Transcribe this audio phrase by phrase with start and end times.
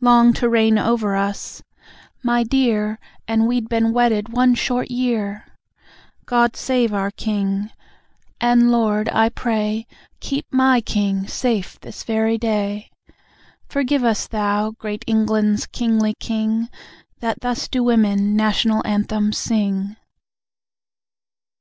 [0.00, 1.62] LONG TO REIGN OVER US.
[2.24, 2.98] (My dear!
[3.28, 5.44] And we'd been wedded one short year!)
[6.26, 7.70] GOD SAVE OUR KING.
[8.40, 9.86] (And Lord, I pray
[10.18, 12.90] Keep MY King safe this very day.)
[13.68, 16.68] Forgive us, thou great England's kingly King
[17.20, 19.94] That thus do women National Anthems sing.